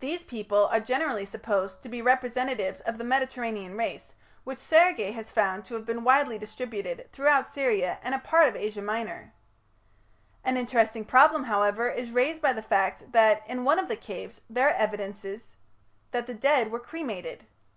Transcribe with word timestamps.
These 0.00 0.24
people 0.24 0.66
are 0.72 0.80
generally 0.80 1.24
supposed 1.24 1.80
to 1.84 1.88
be 1.88 2.02
representatives 2.02 2.80
of 2.80 2.98
the 2.98 3.04
Mediterranean 3.04 3.76
race, 3.76 4.14
which 4.42 4.58
Sergi 4.58 5.12
has 5.12 5.30
found 5.30 5.64
to 5.66 5.74
have 5.74 5.86
been 5.86 6.02
widely 6.02 6.36
distributed 6.36 7.08
throughout 7.12 7.46
Syria 7.46 8.00
and 8.02 8.12
a 8.12 8.18
part 8.18 8.48
of 8.48 8.56
Asia 8.56 8.82
Minor. 8.82 9.32
An 10.42 10.56
interesting 10.56 11.04
problem, 11.04 11.44
however, 11.44 11.88
is 11.88 12.10
raised 12.10 12.42
by 12.42 12.52
the 12.54 12.60
fact 12.60 13.12
that, 13.12 13.44
in 13.46 13.62
one 13.64 13.78
of 13.78 13.86
the 13.86 13.94
caves, 13.94 14.40
there 14.50 14.66
are 14.66 14.72
evidences 14.74 15.54
that 16.10 16.26
the 16.26 16.34
dead 16.34 16.72
were 16.72 16.80
cremated. 16.80 17.46